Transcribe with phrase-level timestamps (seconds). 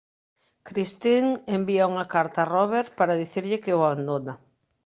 [0.67, 4.33] Christine envía unha carta a Robert para dicirlle que o abandona.